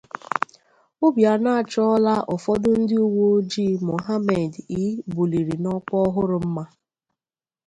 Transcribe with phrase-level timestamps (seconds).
[1.07, 4.81] Obianọ Achọọla Ụfọdụ Ndị Uweojii Muhammed E
[5.13, 6.63] Buliri n'Ọkwa Ọhụrụ Mma